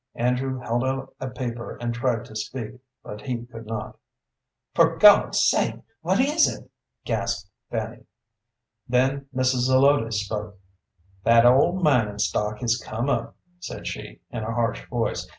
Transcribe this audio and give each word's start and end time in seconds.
Andrew 0.15 0.57
held 0.59 0.83
out 0.83 1.13
a 1.19 1.29
paper 1.29 1.75
and 1.77 1.93
tried 1.93 2.25
to 2.25 2.35
speak, 2.35 2.81
but 3.03 3.21
he 3.21 3.45
could 3.45 3.67
not. 3.67 3.99
"For 4.73 4.97
God's 4.97 5.43
sake, 5.47 5.75
what 6.01 6.19
is 6.19 6.47
it?" 6.51 6.71
gasped 7.05 7.51
Fanny. 7.69 8.05
Then 8.89 9.27
Mrs. 9.31 9.67
Zelotes 9.69 10.21
spoke. 10.25 10.57
"That 11.23 11.45
old 11.45 11.83
mining 11.83 12.17
stock 12.17 12.61
has 12.61 12.81
come 12.83 13.11
up," 13.11 13.35
said 13.59 13.85
she, 13.85 14.21
in 14.31 14.41
a 14.41 14.51
harsh 14.55 14.89
voice. 14.89 15.27